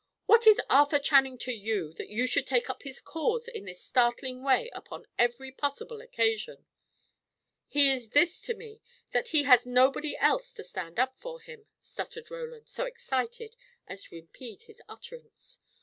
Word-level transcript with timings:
"What 0.25 0.47
is 0.47 0.59
Arthur 0.67 0.97
Channing 0.97 1.37
to 1.37 1.51
you, 1.51 1.93
that 1.93 2.09
you 2.09 2.25
should 2.25 2.47
take 2.47 2.71
up 2.71 2.81
his 2.81 2.99
cause 2.99 3.47
in 3.47 3.65
this 3.65 3.83
startling 3.83 4.41
way 4.41 4.71
upon 4.73 5.05
every 5.19 5.51
possible 5.51 6.01
occasion?" 6.01 6.65
"He 7.67 7.91
is 7.91 8.09
this 8.09 8.41
to 8.47 8.55
me 8.55 8.81
that 9.11 9.27
he 9.27 9.43
has 9.43 9.67
nobody 9.67 10.17
else 10.17 10.53
to 10.55 10.63
stand 10.63 10.99
up 10.99 11.19
for 11.19 11.39
him," 11.39 11.67
stuttered 11.79 12.31
Roland, 12.31 12.67
so 12.67 12.85
excited 12.85 13.55
as 13.87 14.01
to 14.05 14.15
impede 14.15 14.63
his 14.63 14.81
utterance. 14.89 15.59